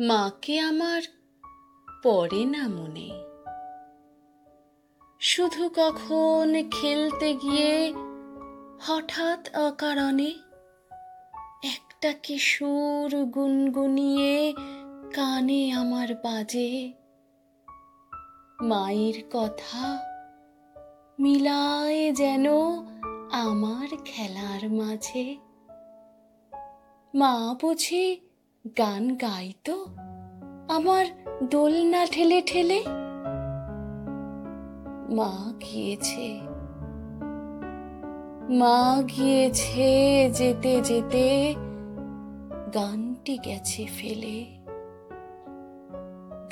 মাকে 0.00 0.60
আমার 0.60 1.02
পড়ে 2.02 2.44
না 2.44 2.68
মনে। 2.68 3.10
শুধু 5.20 5.68
কখন 5.68 6.68
খেলতে 6.70 7.34
গিয়ে 7.34 7.92
হঠাৎ 8.80 9.56
অকারণে 9.56 10.34
একটা 11.64 12.12
কিশোর 12.12 13.24
গুনগুনিয়ে 13.24 14.54
কানে 15.14 15.72
আমার 15.72 16.14
বাজে। 16.14 16.92
মায়ের 18.62 19.22
কথা 19.32 19.98
মিলায় 21.20 22.12
যেন 22.12 22.46
আমার 23.32 23.96
খেলার 24.04 24.70
মাঝে। 24.70 25.36
মা 27.14 27.56
বুঝি 27.60 28.20
গান 28.78 29.16
গাইতো 29.16 29.86
আমার 30.68 31.06
দোলনা 31.50 32.06
ঠেলে 32.06 32.42
ঠেলে? 32.46 32.84
মা 35.14 35.52
গিয়েছে। 35.60 36.40
মা 38.50 39.02
গিয়েছে 39.16 40.30
যেতে 40.34 40.80
যেতে। 40.80 41.54
গানটি 42.74 43.38
গেছে 43.38 43.86
ফেলে। 43.86 44.44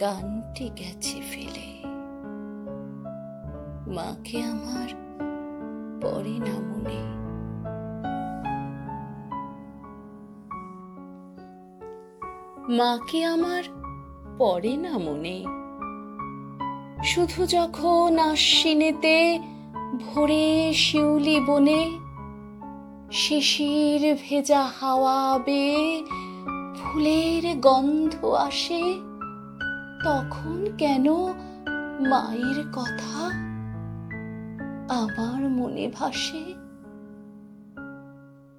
গানটি 0.01 0.71
গেছে 0.77 1.21
ফেলে। 1.31 1.67
মাকে 3.95 4.43
আমার 4.43 4.89
পরে 6.03 6.39
না 6.39 6.59
মনে। 6.61 7.26
মাকে 12.69 13.25
আমার 13.25 13.63
পড়ে 14.39 14.77
না 14.77 14.99
মনে। 14.99 15.45
শুধু 17.05 17.47
যখন 17.47 18.19
আশ্বিনেতে 18.19 19.39
ভোরে 20.01 20.73
শিউলি 20.75 21.41
বনে, 21.41 21.99
শিশির 23.13 24.17
ভেজা 24.23 24.71
হাওয়া 24.81 25.39
বেয়ে 25.39 26.05
ফুলের 26.77 27.61
গন্ধ 27.61 28.25
আসে, 28.25 28.83
তখন 30.05 30.77
কেন 30.79 31.13
মায়ের 32.11 32.65
কথা 32.73 33.27
আমার 34.95 35.49
মনে 35.49 35.91
ভাসে? 35.95 36.45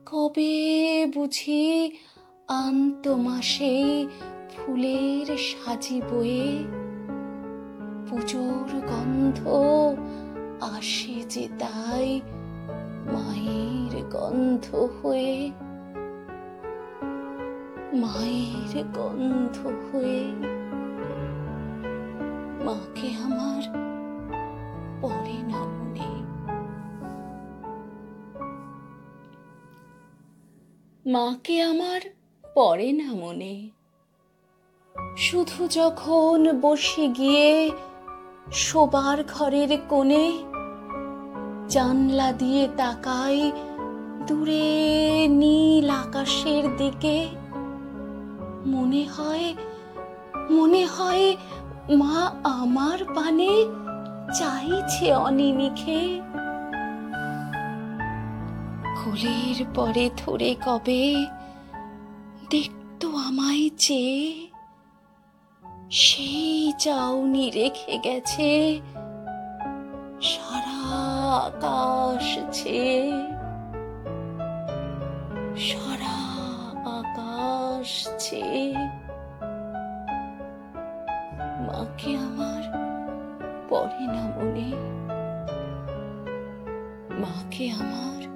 কবে 0.05 1.05
বুঝি 1.15 1.91
আন্ত 2.49 3.07
মাসে 3.07 4.05
ফুলের 4.49 5.37
সাজি 5.37 6.01
বয়ে 6.01 6.63
পুজোর 8.07 8.69
গন্ধ 8.87 9.39
আসে 10.61 11.23
যে 11.29 11.49
তাই 11.59 12.21
মায়ের 13.13 13.93
গন্ধ 14.09 14.75
হয়ে, 14.75 15.51
মায়ের 17.93 18.83
গন্ধ 18.93 19.57
হয়ে। 19.67 20.23
মাকে 22.65 23.09
আমার 23.23 23.63
পড়ে 25.01 25.37
না 25.43 25.61
মনে। 25.65 26.11
মাকে 31.05 31.61
আমার 31.61 32.01
পড়ে 32.57 32.89
না 32.91 33.09
মনে। 33.13 33.55
শুধু 35.17 35.61
যখন 35.79 36.39
বসে 36.61 37.05
গিয়ে 37.07 37.49
শোবার 38.65 39.17
ঘরের 39.33 39.71
কোণে 39.89 40.25
জানলা 41.69 42.29
দিয়ে 42.31 42.63
তাকাই 42.77 43.39
দূরে 44.27 44.69
নীল 45.41 45.89
আকাশের 46.03 46.63
দিকে, 46.77 47.17
মনে 48.65 49.03
হয় 49.15 49.47
মনে 50.51 50.83
হয় 50.95 51.25
মা 52.01 52.17
আমার 52.55 52.99
পানে 53.15 53.51
চাইছে 54.39 55.07
অনিমিখে। 55.15 56.01
ফুলের 58.97 59.57
পরে 59.75 60.05
ধরে 60.17 60.51
কবে 60.65 61.03
দেখতো 62.49 63.07
আমায় 63.17 63.69
চেয়ে 63.77 64.47
সেই 65.89 66.73
চাউনি 66.79 67.51
রেখে 67.51 67.97
গেছে। 68.03 68.81
সারা 70.21 70.79
আকাশ 71.45 72.39
ছেয়ে 72.51 73.11
সারা 75.57 76.17
আকাশ 76.99 78.07
ছেয়ে 78.19 78.73
মাকে 81.67 82.11
আমার 82.17 82.63
পড়ে 83.69 84.05
না 84.07 84.23
মনে। 84.35 84.69
মাকে 87.19 87.71
আমার 87.71 88.26